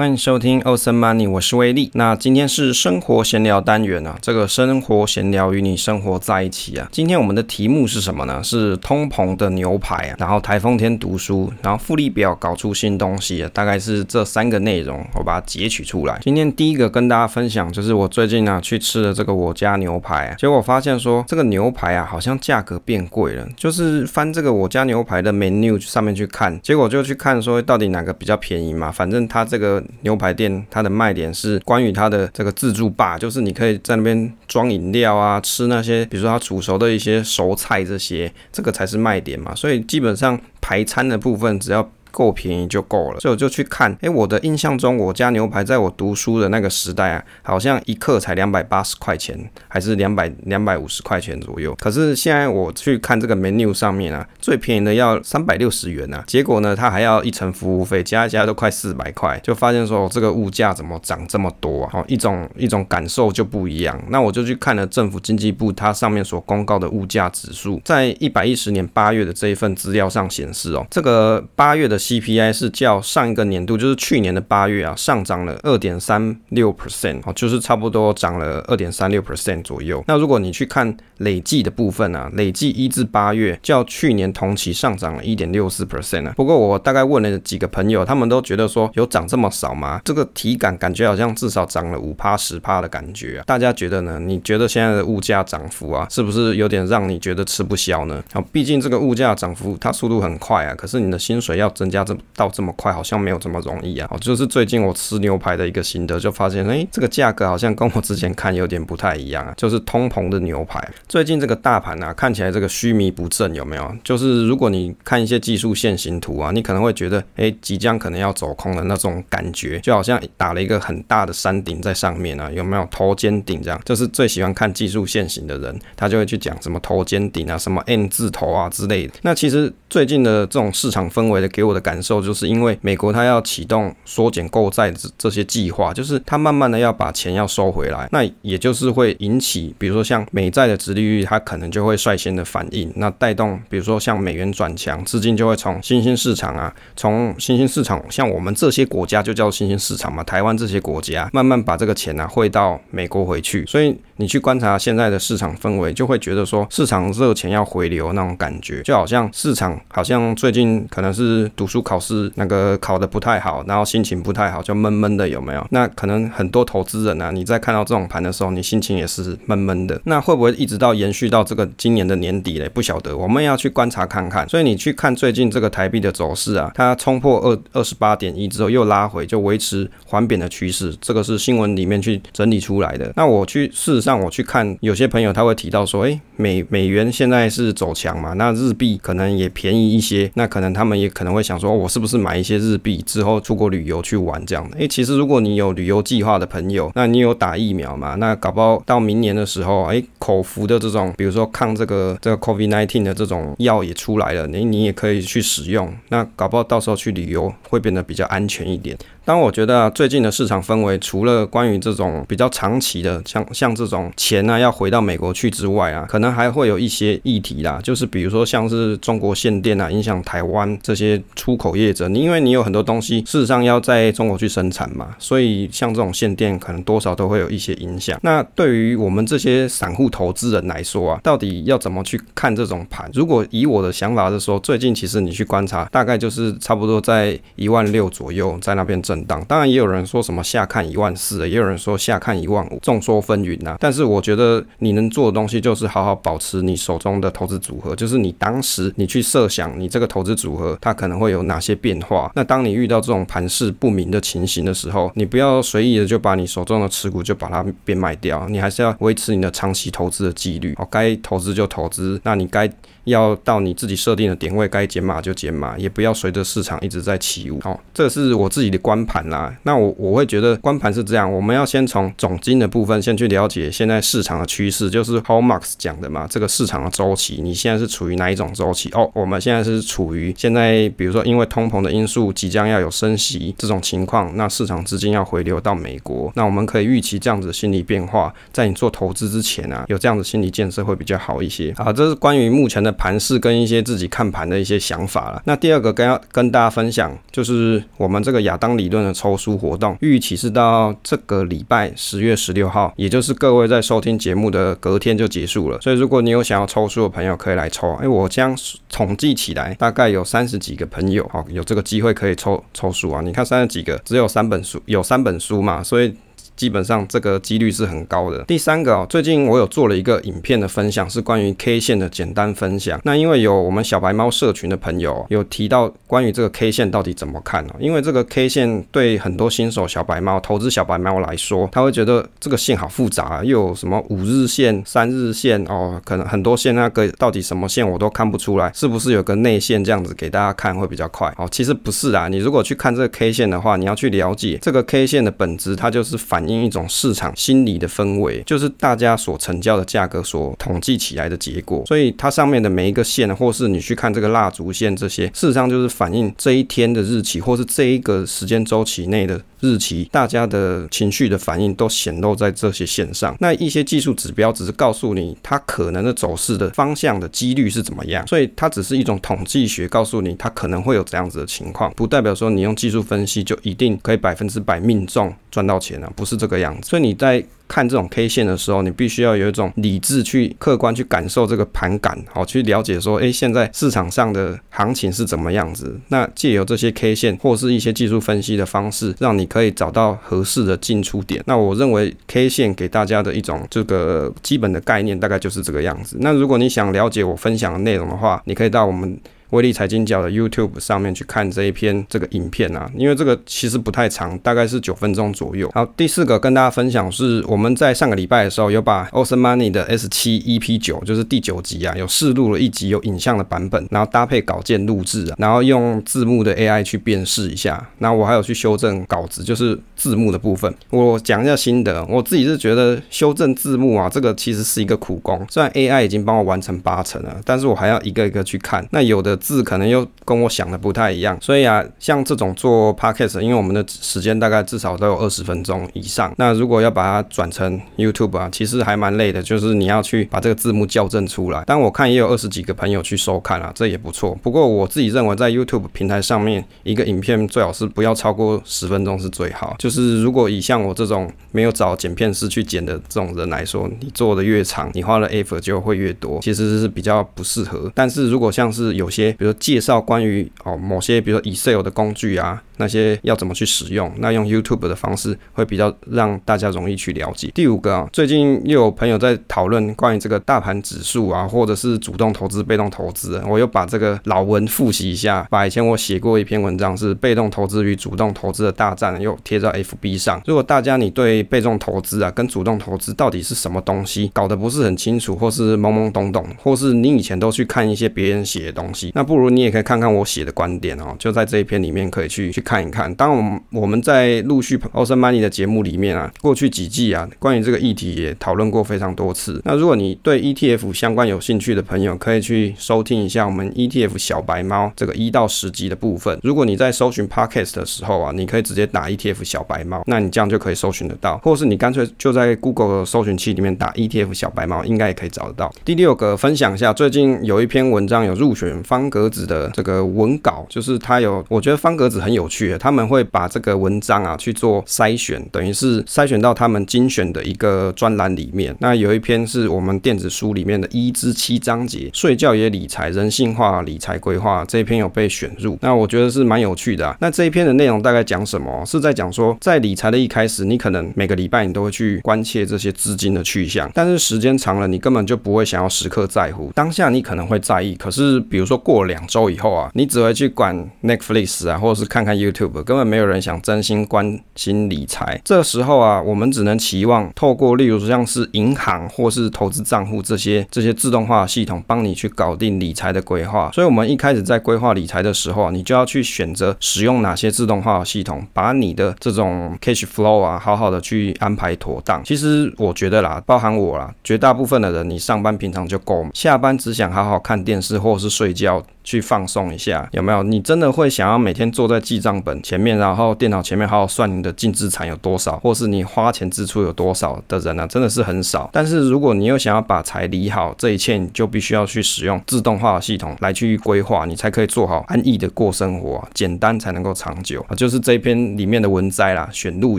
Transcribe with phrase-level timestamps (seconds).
[0.00, 1.90] 欢迎收听 Awesome Money，我是威力。
[1.92, 6.88] 那今天是生活闲聊单元啊，这个生活闲聊与你生活在一起啊。
[6.90, 8.42] 今天我们的题目是什么呢？
[8.42, 16.18] 是通膨的牛排啊，然后台风天读书，然后复利表搞出新东西啊，大概是这三个内容，我把它截取出来。
[16.22, 29.84] 今天第一个跟大家分享，就是我最近啊去吃了这个我家牛排啊，结果发现说这个牛排啊好像价格变贵了，就是翻这个我家牛排的 menu 上面去看，结果就去看说到底哪个比较便宜嘛，反正它这个。
[30.02, 39.54] 牛排店它的卖点是关于它的这个自助吧，就是你可以在那边装饮料啊，吃那些比如说它煮熟的一些熟菜这些，这个才是卖点嘛。
[39.54, 41.90] 所以基本上排餐的部分只要。
[42.10, 43.96] 够便宜就够了，所以我就去看。
[44.00, 49.38] 哎，我的印象中，我家牛排在我读书的那个时代啊，好像一克才两百八十块钱，
[49.68, 51.74] 还是两百两百五十块钱左右。
[51.80, 56.24] 可是现在我去看这个 menu 上面啊，最便宜的要三百六十元啊。
[56.26, 59.38] 结果呢，它还要一层服务费，加一加都快四百块。
[59.42, 62.00] 就发现说，这个物价怎么涨这么多啊？
[62.00, 63.96] 哦，一种一种感受就不一样。
[64.08, 71.99] 那我就去看了政府经济部它上面所公告的物价指数，在一百一十年八月的这一份资料上显示哦，这个八月的。
[72.00, 80.02] CPI 是较上一个年度，就是去年的八月啊，上涨了二点三六 percent 哦，就是差不多涨了二点三六 percent 左右。
[80.08, 86.32] 那如果你去看累计的部分啊，累计一至八月较去年同期上涨了一点六四 percent 啊。
[86.36, 90.00] 不过我大概问了几个朋友，他们都觉得说有涨这么少吗？
[90.04, 93.44] 这个体感感觉好像至少涨了五趴十趴的感觉啊。
[93.46, 94.18] 大家觉得呢？
[94.18, 98.22] 你觉得现在的物价涨幅啊，是不是有点让你觉得吃不消呢？
[98.32, 102.00] 好，毕竟这个物价涨幅它速度很快啊，可是你的薪水要增加。
[102.04, 104.08] 这到这么快，好像没有这么容易啊！
[104.10, 109.52] 哦，就是最近我吃牛排的一个心得，就发现，哎，这个价格好像跟我之前看有点不太一样啊。
[109.54, 113.94] 就是通膨的牛排，最近这个大盘啊，看起来这个虚弥不振，有没有？
[114.02, 123.78] 就是如果你看一些技术线型图啊，你可能会觉得，哎，即将可能要走空的那种感觉，就好像打了一个很大的山顶在上面啊，有没有头肩顶这样？
[123.84, 129.12] 就是最喜欢看技术线型的人，他就会去讲什么头肩顶啊，什么 N 字头啊之类的。
[129.20, 132.20] 那其实最近的这种市场氛围的给我的感受。
[132.20, 151.28] 就是因为美国它要启动缩减购债这这些计划，就是它慢慢的要把钱要收回来，那也就是会引起，比如说像美债的殖利率，它可能就会率先的反应，那带动，比如说像美元转强，资金就会从新兴市场啊，从新兴市场，像我们这些国家就叫新兴市场嘛，台湾这些国家。
[151.32, 162.30] 慢慢把这个钱啊汇到美国回去，所以你去观察现在的市场氛围，就会觉得说市场热钱要回流那种感觉，就好像市场好像最近可能是读书考试。
[162.34, 165.66] 那个考得不太好，然后心情不太好，就闷闷的，有没有？
[165.70, 170.00] 那可能很多投资人啊，你在看到这种盘的时候，你心情也是闷闷的。
[170.04, 172.68] 那会不会一直到延续到这个今年的年底嘞？
[172.68, 174.48] 不晓得，我们要去观察看看。
[174.48, 180.94] 所以你去看最近这个台币的走势啊，它冲破二二十八点一之后又拉回，就维持缓贬的趋势。
[181.00, 183.12] 这个是新闻里面去整理出来的。
[183.16, 192.00] 那我去事实上我去看，有些朋友他会提到说，诶，美美元现在是走强嘛，那日币可能也便宜一些，那可能他们也可能会想说，我是。
[192.00, 194.78] 不是买一些日币之后出国旅游去玩这样的？
[194.78, 198.14] 诶，其实如果你有旅游计划的朋友，那你有打疫苗嘛？
[198.14, 205.92] 那搞不好到明年的时候，诶，口服的这种，比如说抗这个这个 COVID-19 的这种药也出来了，你你也可以去使用。
[206.08, 208.96] 那搞不好到时候去旅游会变得比较安全一点。
[209.24, 228.18] 当我觉得啊最近的市场氛围，除了关于这种比较长期的，像像这种钱呢要回到美国去之外啊，可能还会有一些议题啦，就是比如说像是中国限电啊，影响台湾这些出口业者，你因为你有很多东西事实上要在中国去生产嘛，所以像这种限电可能多少都会有一些影响。
[228.22, 233.08] 那对于我们这些散户投资人来说啊，到底要怎么去看这种盘？
[233.12, 239.00] 如果以我的想法是说，最近其实你去观察，大概就是差不多在一万六左右，在那边。
[239.10, 243.76] 震荡，当然也有人说什么下看一万四，也有人说下看一万五，众说纷纭呐。
[243.80, 252.30] 但是我觉得你能做的东西就是好好保持你手中的投资组合，就是你当时你去设想你这个投资组合它可能会有哪些变化。
[252.36, 260.72] 那当你遇到这种盘势不明的情形的时候，你不要随意的就把你手中的持股就把它变卖掉，你还是要维持你的长期投资的纪律。
[260.76, 262.70] 好，该投资就投资，那你该。
[263.04, 267.58] 要到你自己设定的点位，该减码就减码，也不要随着市场一直在起舞。
[267.60, 269.54] 好，这是我自己的观盘啦。
[269.64, 278.90] 那我我会觉得观盘是这样，我们要先从总金的部分先去了解现在市场的趋势，就是 Howard Marks 讲的嘛，这个市场的周期，你现在是处于哪一种周期？
[278.92, 291.74] 哦，我们现在是处于现在，比如说因为通膨的因素即将要有升息这种情况，那市场资金要回流到美国，那我们可以预期这样子心理变化，在你做投资之前啊，有这样子心理建设会比较好一些。
[291.76, 292.94] 好，这是关于目前的。
[293.00, 295.40] 盘势跟一些自己看盘的一些想法了。
[295.46, 305.80] 那第二个跟要跟大家分享，就是我们这个亚当理论的抽书活动，预期是到这个礼拜十月十六号，也就是各位在收听节目的隔天就结束了。
[305.80, 307.94] 所以如果你有想要抽书的朋友，可以来抽。
[307.94, 308.54] 哎，我将
[308.90, 313.20] 统计起来，大概有三十几个朋友，好，有这个机会可以抽抽书啊。
[313.22, 316.14] 你看三十几个，只有三本书，有三本书嘛，所以。
[316.60, 318.44] 基本上这个几率是很高的。
[318.44, 323.00] 第三个哦，最近我有做了一个影片的分享，是关于 K 线的简单分享。
[323.02, 341.32] 那因为有我们小白猫社群的朋友有提到关于这个 K 线到底怎么看哦，因为这个 K 线对很多新手小白猫、投资小白猫来说，他会觉得这个线好复杂，又有什么五日线、三日线哦，可能很多线那个到底什么线我都看不出来，是不是有个内线这样子给大家看会比较快？
[341.38, 351.84] 哦，其实不是啊，你如果去看这个 K 线的话，你要去了解这个 K 线的本质，它就是反映一种市场心理的氛围，就是大家所成交的价格所统计起来的结果。
[351.86, 363.36] 所以它上面的每一个线，或是你去看这个蜡烛线这些，事实上就是反映这一天的日期，或是这一个时间周期内的日期，大家的情绪的反应都显露在这些线上。
[363.40, 376.88] 那一些技术指标只是告诉你它可能的走势的方向的几率是怎么样，所以它只是一种统计学，告诉你它可能会有这样子的情况，不代表说你用技术分析就一定可以百分之百命中赚到钱啊，不是这个样子。
[376.88, 385.96] 所以你在看这种 K 线的时候，你必须要有一种理智去客观去感受这个盘感，好去了解说，诶，现在市场上的行情是怎么样子。
[386.08, 391.40] 那借由这些 K 线或是一些技术分析的方式，让你可以找到合适的进出点。
[391.46, 396.16] 那我认为 K 线给大家的一种这个基本的概念，大概就是这个样子。
[396.18, 399.16] 那如果你想了解我分享的内容的话，你可以到我们。
[399.50, 405.70] 威力财经角的 YouTube 上面去看这一篇这个影片啊，因为这个其实不太长，大概是九分钟左右。
[405.74, 417.88] 好，第四个跟大家分享是我们在上个礼拜的时候有把 Awesome Money 的 S 七 EP 九，就是第九集啊，有试录了一集有影像的版本，然后搭配稿件录制啊，然后用字幕的 AI 去辨识一下。
[417.98, 420.72] 那我还有去修正稿子，就是字幕的部分。
[420.90, 425.44] 我讲一下心得，我自己是觉得修正字幕啊，这个其实是一个苦工。
[425.50, 428.86] 虽然 AI 已经帮我完成八成了，但是我还要一个一个去看。
[428.92, 429.39] 那有的。
[429.40, 441.64] 字可能又跟我想的不太一样，所以啊，像这种做 podcast，因为我们的时间大概至少都有二十分钟以上，那如果要把它转成 YouTube 啊，其实还蛮累的，就是你要去把这个字幕校正出来。
[441.66, 444.38] 但我看也有二十几个朋友去收看啊，这也不错。
[444.42, 449.74] 不过我自己认为，在 YouTube 平台上面，一个影片最好是不要超过十分钟是最好。
[449.78, 457.90] 就是如果以像我这种没有找剪片师去剪的这种人来说，你做的越长，你花的 effort 就会越多，其实是比较不适合。
[457.94, 462.62] 但是如果像是有些比如介绍关于哦某些，比如说 Excel 的工具啊。
[462.80, 464.10] 那些要怎么去使用？
[464.18, 467.50] 那用 YouTube 的方式会比较让大家容易去了解。
[467.54, 473.40] 第五个啊，最近又有朋友在讨论关于这个大盘指数啊，或者是主动投资、被动投资。
[473.46, 480.40] 我又把这个老文复习一下，把以前我写过一篇文章是被动投资与主动投资的大战，又贴在 FB 上。
[480.46, 492.62] 如果大家你对被动投资啊跟主动投资到底是什么东西搞得不是很清楚，或是懵懵懂懂，或是你以前都去看一些别人写的东西，那不如你也可以看看我写的观点哦，就在这一篇里面可以去去。
[492.70, 499.60] 看一看，当我们我们在陆续 Awesome Money 的节目里面啊，过去几季啊，关于这个议题也讨论过非常多次。
[499.64, 506.38] 那如果你对 ETF 相关有兴趣的朋友，可以去收听一下我们 ETF 小白猫这个一到十集的部分。
[506.44, 515.74] 如果你在搜寻 Podcast 的时候啊，你可以直接打 ETF 小白猫，那你这样就可以搜寻得到，或是你干脆就在 Google 的搜寻器里面打 ETF 小白猫，应该也可以找得到。
[515.84, 522.59] 第六个分享一下，最近有一篇文章有入选方格子的这个文稿，就是它有，我觉得方格子很有趣。
[522.78, 528.74] 他们会把这个文章啊去做筛选，等于是筛选到他们精选的一个专栏里面。
[528.80, 535.78] 那有一篇是我们电子书里面的一至七章节，睡觉也理财，人性化理财规划这一篇有被选入。
[535.80, 537.16] 那我觉得是蛮有趣的啊。
[537.20, 538.84] 那这一篇的内容大概讲什么？
[538.86, 546.70] 是在讲说，在理财的一开始，你可能每个礼拜你都会去关切这些资金的去向，但是时间长了，你根本就不会想要时刻在乎。
[546.74, 552.82] 当下你可能会在意，可是比如说过了两周以后啊，你只会去管 Netflix 啊，或者是看看 You YouTube。
[552.82, 555.40] 根本没有人想真心关心理财。
[555.44, 563.70] 这时候啊，我们只能期望透过，例如像是银行或是投资账户这些这些自动化系统，帮你去搞定理财的规划。
[563.72, 572.22] 所以，我们一开始在规划理财的时候啊，你就要去选择使用哪些自动化系统，把你的这种 cash flow 啊，好好的去安排妥当。
[572.24, 580.42] 其实我觉得啦，包含我啦，绝大部分的人，你上班平常就够，下班只想好好看电视或是睡觉，去放松一下，有没有？
[580.42, 588.70] 你真的会想要每天坐在记账账本前面，然后电脑前面好好算你的净资产有多少，或是你花钱支出有多少的人呢、啊，真的是很少。
[588.72, 597.74] 但是如果你又想要把财理好，这一切你就必须要去使用自动化的系统来去规划，你才可以做好安逸的过生活，简单才能够长久啊。
[597.74, 599.98] 就是这一篇里面的文摘啦，选录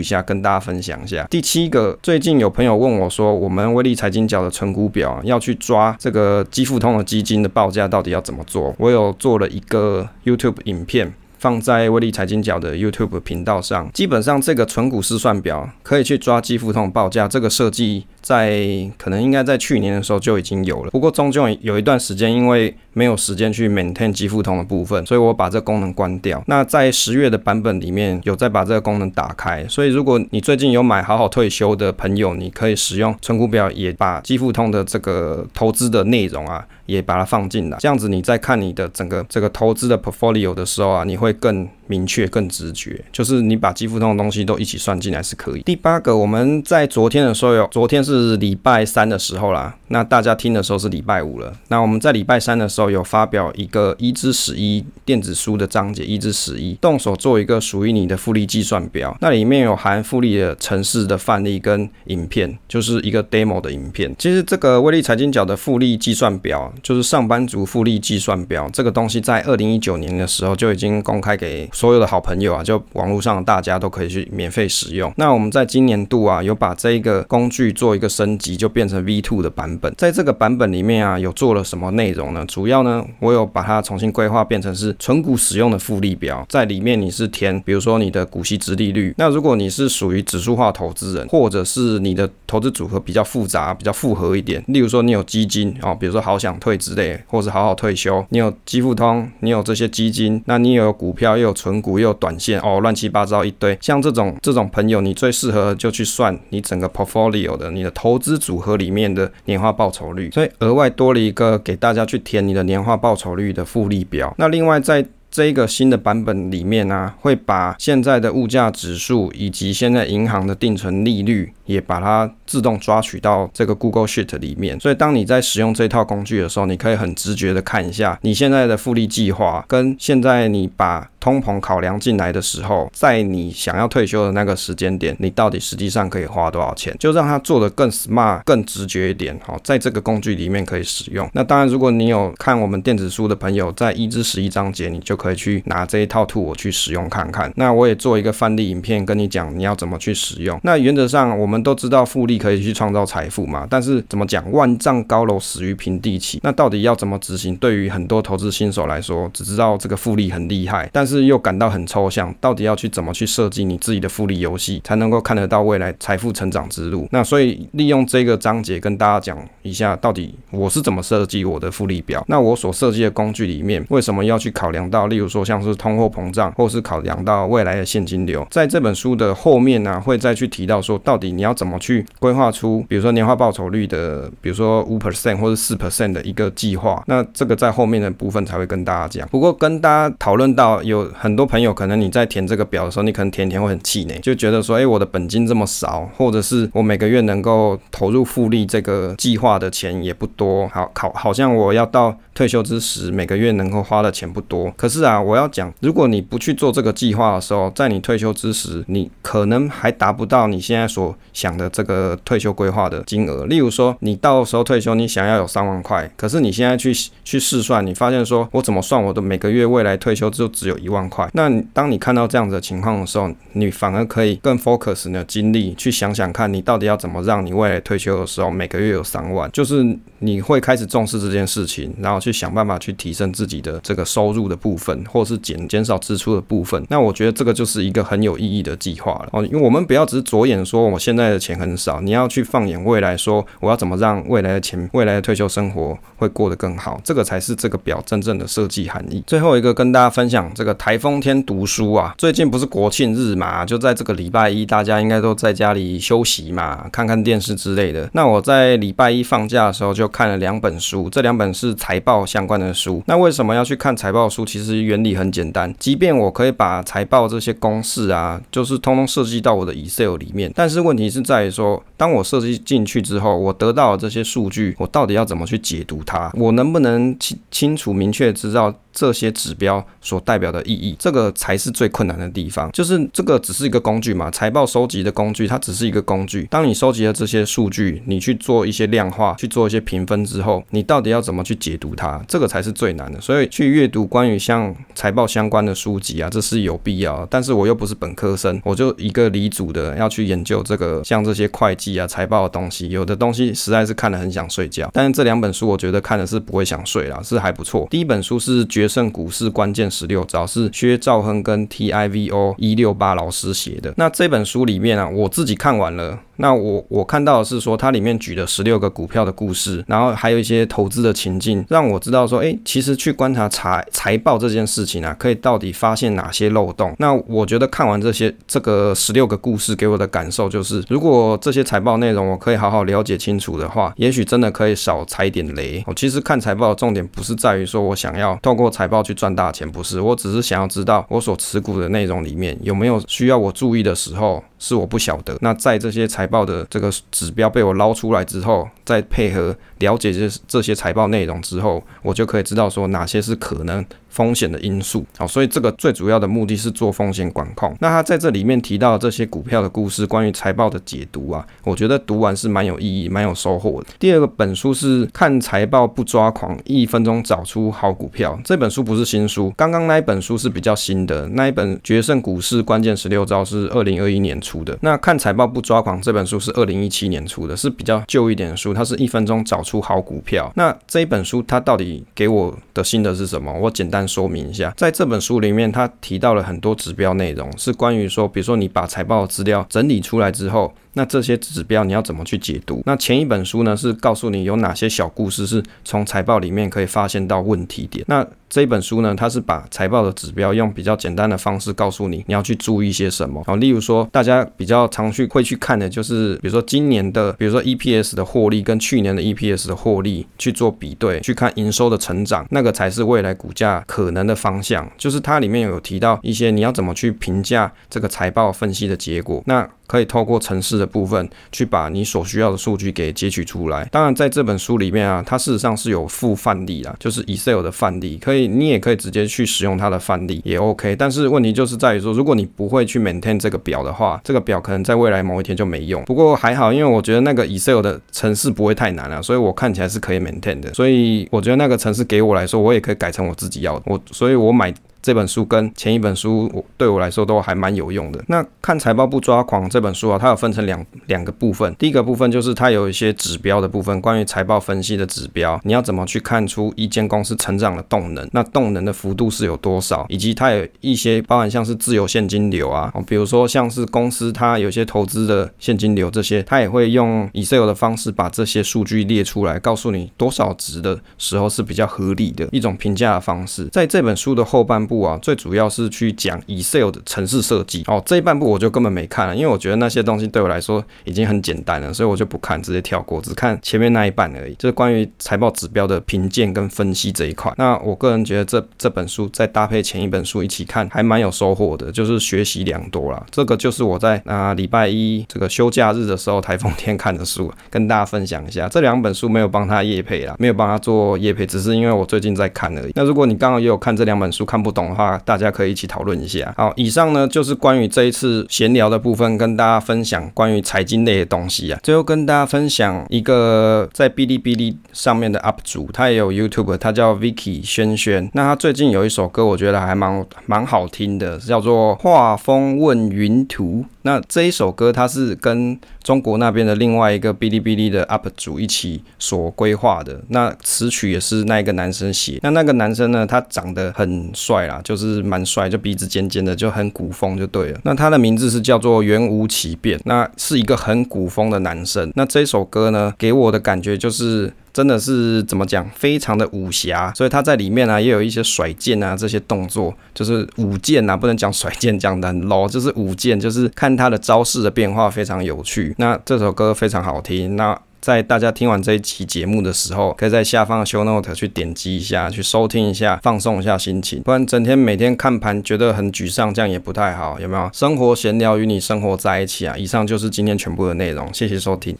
[0.00, 1.26] 一下跟大家分享一下。
[1.28, 8.74] 第七个，最近有朋友问我说，我们威力财经角的存股表要去抓这个基富通的基金的报价到底要怎么做？
[8.78, 11.12] 我有做了一个 YouTube 影片。
[11.42, 18.64] 放在威力财经角的 YouTube 频道上，基本上这个存股试算表可以去抓基富通报价，这个设计在
[18.96, 20.90] 可能应该在去年的时候就已经有了。
[20.92, 26.40] 不过终究有一段时间，因为没有时间去 maintain 基富通的部分，所以我把这个功能关掉。
[26.46, 37.78] 那在十月的版本里面有再把这个功能打开，所以如果你最近有买好好退休的朋友，你可以使用存股表，也把基富通的这个投资的内容啊，也把它放进来。
[37.80, 45.60] 这样子你在看你的整个这个投资的 portfolio 的时候啊，你会更明确、更直觉，就是你把基富通的东西都一起算进来是可以。
[45.60, 51.52] 第八个，我们在昨天的时候有，昨天是礼拜三的时候啦，那大家听的时候是礼拜五了。
[51.68, 64.10] 那我们在礼拜三的时候有发表一个一至十一电子书的章节，一至十一动手做一个属于你的复利计算表，那里面有含复利的城市的范例跟影片，就是一个 demo 的影片。
[64.18, 71.68] 其实这个威力财经角的复利计算表，就是上班族复利计算表，这个东西在二零一九年的时候就已经公开给。
[71.82, 75.12] 所有的好朋友啊，就网络上大家都可以去免费使用。
[75.16, 79.92] 那我们在今年度啊，有把这一个工具做一个升级，就变成 V2 的版本。
[79.98, 82.46] 在这个版本里面啊，有做了什么内容呢？
[82.46, 86.46] 主要呢，我有把它重新规划，变成是存股使用的复利表。
[86.48, 89.12] 在里面你是填，比如说你的股息殖利率。
[89.18, 101.82] 那如果你是属于指数化投资人，或者是你的投资组合比较复杂、比较复合一点，例如说你有基金哦，比如说好想退之类，或是好好退休，你有基富通，你有这些基金，那你有股票又有存。
[101.82, 103.76] 股又短线哦，乱七八糟一堆。
[103.80, 110.30] 像这种这种朋友，你最适合就去算你整个 portfolio 的你的投资组合里面的年化报酬率。
[110.30, 114.32] 所以额外多了一个给大家去填你的年化报酬率的复利表。
[114.38, 124.78] 那另外在这一个新的版本里面呢、会把现在的物价指数以及现在银行的定存利率也把它自动抓取到这个 Google Sheet 里面。
[124.78, 136.94] 所以当你在使用这套工具的时候，你可以很直觉的看一下你现在的复利计划跟现在你把通膨考量进来的时候，在你想要退休的那个时间点，你到底实际上可以花多少钱？
[136.98, 139.38] 就让它做的更 smart、更直觉一点。
[139.46, 141.26] 好，在这个工具里面可以使用。
[141.32, 147.52] 那当然，如果你有看我们电子书的朋友，在一至十一章节，你就可以去拿这一套图我去使用看看。
[147.54, 150.58] 那我也做一个范例影片，跟你讲你要怎么去使用。
[150.64, 154.50] 那原则上，我们都知道复利可以去创造财富嘛，但是怎么讲？
[154.50, 156.40] 万丈高楼始于平地起。
[156.42, 157.54] 那到底要怎么执行？
[157.58, 167.06] 对于很多投资新手来说，只知道这个复利很厉害，但是是又感到很抽象，到底要去怎么去设计你自己的复利游戏，才能够看得到未来财富成长之路？
[167.10, 172.24] 那所以利用这个章节跟大家讲一下，到底我是怎么设计我的复利表？
[172.28, 178.44] 那我所设计的工具里面，为什么要去考量到，例如说像是通货膨胀，或是考量到未来的现金流？
[178.50, 187.00] 在这本书的后面呢、会再去提到说，到底你要怎么去规划出，比如说年化报酬率的，比如说五 percent 或者四 percent 的一个计划？
[187.06, 189.28] 那这个在后面的部分才会跟大家讲。
[189.28, 191.02] 不过跟大家讨论到有。
[191.14, 204.72] 很多朋友可能你在填这个表的时候，你可能填填会很气馁，就觉得说，哎，我的本金这么少，或者是我每个月能够投入复利这个计划的钱也不多，好，好，好像我要到退休之时，每个月能够花的钱不多。
[204.76, 213.44] 可是是啊，我要讲，如果你不去做这个计划的时候，在你退休之时，你可能还达不到你现在所想的这个退休规划的金额。
[213.46, 216.94] 例如说，你到时候退休，你想要有三万块，可是你现在去
[217.24, 221.28] 去试算，你发现说，我怎么算我的每个月未来退休就只有一万块。
[221.32, 229.84] 那当你看到这样子的情况的时候，你反而可以更 focus 你的精力去想想看，你到底要怎么让你未来退休的时候每个月有三万，就是
[230.20, 236.84] 你会开始重视这件事情，然后去想办法去提升自己的这个收入的部分，或是减减少支出的部分。
[236.88, 249.22] 那我觉得这个就是一个很有意义的计划了哦，因为我们不要只是着眼说我现在的钱很少，你要去放眼未来，说我要怎么让未来的钱、未来的退休生活会过得更好，这个才是这个表真正的设计含义。
[249.26, 258.08] 最后一个跟大家分享这个台风天读书啊，最近不是国庆日嘛，就在这个礼拜一，大家应该都在家里休息嘛，看看电视之类的。
[258.12, 263.02] 那我在礼拜一放假的时候就看了两本书，这两本是财报相关的书。
[263.06, 264.44] 那为什么要去看财报书？
[264.44, 276.32] 其实原理很简单，即便我可以把财报这些公式啊，就是通通设计到我的 Excel 里面，但是问题是在于说，当我设计进去之后，我得到了这些数据，我到底要怎么去解读它？
[276.34, 282.70] 我能不能清清楚明确知道这些指标所代表的意义，这个才是最困难的地方。
[282.72, 286.46] 就是这个只是一个工具嘛，财报收集的工具，它只是一个工具。
[286.50, 292.22] 当你收集了这些数据，你去做一些量化，去做一些评分之后，你到底要怎么去解读它？
[292.28, 293.20] 这个才是最难的。
[293.20, 297.26] 所以去阅读关于像财报相关的书籍啊，这是有必要。
[297.30, 304.90] 但是我又不是本科生，我就一个理组的要去研究这个像这些会计啊、财报的东西，有的东西实在是看得很想睡觉。
[304.92, 307.86] 但是这两本书我觉得看的是不会想睡啦，是还不错。
[307.90, 313.94] 第一本书是决胜股市关键十六招，是薛兆亨跟 TIVO 一六八老师写的。
[313.96, 316.18] 那这本书里面啊，我自己看完了。
[316.42, 326.92] 那我我看到的是说，它里面举了十六个股票的故事，然后还有一些投资的情境，让我知道说，诶，其实去观察财财报这件事情啊，可以到底发现哪些漏洞。
[326.98, 335.84] 那我觉得看完这些这个十六个故事给我的感受就是，如果这些财报内容我可以好好了解清楚的话，也许真的可以少踩点雷。
[335.86, 344.42] 我其实看财报的重点不是在于说我想要透过财报去赚大钱，不是，我只是想要知道我所持股的内容里面有没有需要我注意的时候。
[344.64, 345.36] 是我不晓得。
[345.40, 355.02] 那在这些财报的这个指标被我捞出来之后，再配合了解这这些财报内容之后，我就可以知道说哪些是可能风险的因素。
[355.16, 357.74] 好，所以这个最主要的目的是做风险管控。
[357.80, 363.86] 那他在这里面提到这些股票的故事，关于财报的解读啊，我觉得读完是蛮有意义、蛮有收获的。
[363.98, 368.38] 第二个本书是看财报不抓狂，一分钟找出好股票。
[368.44, 374.38] 这本书不是新书，刚刚那一本书是比较新的，那一本决胜股市关键十六招是二零二一年。
[374.42, 380.50] 出的那看财报不抓狂这本书是二零一七年出的，是比较旧一点的书，它是一分钟找出好股票。
[380.56, 383.52] 那这一本书它到底给我的心得是什么？
[383.52, 390.72] 我简单说明一下，在这本书里面，他提到了很多指标内容，是关于说，比如说你把财报资料整理出来之后。
[390.94, 392.82] 那这些指标你要怎么去解读？
[392.84, 398.04] 那前一本书呢，是告诉你有哪些小故事是从财报里面可以发现到问题点。
[398.06, 403.42] 那这一本书呢，它是把财报的指标用比较简单的方式告诉你，你要去注意些什么。
[403.46, 414.90] 好，例如说大家比较常去会去看的就是，比如说今年的，比如说 EPS 的获利跟去年的 EPS 的获利去做比对，去看营收的成长，那个才是未来股价可能的方向。
[414.96, 419.42] 就是它里面有提到一些你要怎么去评价这个财报分析的结果。
[419.44, 423.86] 那可以透过程式的部分去把你所需要的数据给截取出来。
[423.92, 430.96] 当然，在这本书里面啊，它事实上是有附范例啦，就是 Excel 的范例，可以你也可以直接去使用它的范例也 OK。
[430.96, 436.02] 但是问题就是在于说，如果你不会去 maintain 这个表的话，这个表可能在未来某一天就没用。
[436.04, 440.72] 不过还好，因为我觉得那个 Excel 的程式不会太难了，所以我看起来是可以 maintain 的。
[440.72, 443.81] 所以我觉得那个程式给我来说，我也可以改成我自己要的。
[443.84, 444.72] 我所以，我买。
[445.02, 448.22] 这本书跟前一本书，我对我来说都还蛮有用的。
[448.28, 451.74] 那看财报不抓狂这本书啊，它有分成两两个部分。
[451.76, 458.28] 第一个部分就是它有一些指标的部分，关于财报分析的指标，你要怎么去看出一间公司成长的动能？
[458.32, 460.06] 那动能的幅度是有多少？
[460.08, 473.66] 以及它有一些包含像是自由现金流啊，比如说像是公司它有些投资的现金流这些，它也会用 Excel 的方式把这些数据列出来，告诉你多少值的时候是比较合理的一种评价的方式。
[473.72, 474.91] 在这本书的后半部。
[474.92, 478.02] 部啊，最主要是去讲 Excel 的城市设计哦。
[478.04, 484.54] 这一半部我就根本没看了，因为我觉得那些东西对我来说已经很简单了，所以我就不看，直接跳过，只看前面那一半而已。
[484.56, 487.50] 就是关于财报指标的评鉴跟分析这一块。
[487.56, 493.24] 那我个人觉得这这本书再搭配前一本书一起看，还蛮有收获的，就是学习良多啦。
[493.30, 498.68] 这个就是我在啊礼拜一这个休假日的时候台风天看的书，跟大家分享一下。
[498.68, 502.92] 这两本书没有帮他业配啦，没有帮他做业配，只是因为我最近在看而已。
[502.94, 504.81] 那如果你刚好也有看这两本书，看不懂。
[504.88, 506.52] 的话，大家可以一起讨论一下。
[506.56, 511.78] 好，以上呢就是关于这一次闲聊的部分，跟大家分享关于财经类的东西啊。
[511.82, 518.30] 最后跟大家分享一个在哔哩哔哩上面的 UP 主，他也有 YouTube，他叫 Vicky 轩轩。
[518.34, 523.84] 那他最近有一首歌，我觉得还蛮蛮好听的，叫做《画风问云图》。
[524.04, 530.20] 那这一首歌，它是跟中国那边的另外一个哔哩哔哩的 UP 主一起所规划的。
[530.28, 532.40] 那词曲也是那一个男生写。
[532.42, 537.80] 那那个男生呢，他长得很帅啦，就是蛮帅，就鼻子尖尖的，就很古风就对了。
[537.84, 542.10] 那他的名字是叫做袁吴奇变，那是一个很古风的男生。
[542.14, 544.52] 那这首歌呢，给我的感觉就是。
[544.72, 555.94] 真的是怎么讲，非常的武侠，所以他在里面呢、啊、也有一些甩剑啊这些动作，就是舞剑呐，不能讲甩剑讲的很 low，就是舞剑，就是看他的招式的变化非常有趣。
[555.98, 567.70] 那这首歌非常好听，那在大家听完这一期节目的时候，可以在下方的 show note 去点击一下，去收听一下，放松一下心情，不然整天每天看盘觉得很沮丧，这样也不太好，有没有？
[567.72, 569.76] 生活闲聊与你生活在一起啊！
[569.78, 571.90] 以上就是今天全部的内容，谢谢收听。